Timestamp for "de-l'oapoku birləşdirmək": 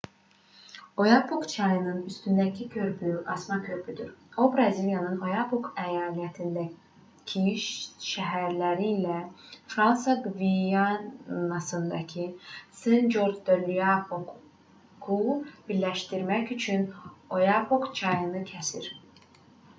13.51-16.53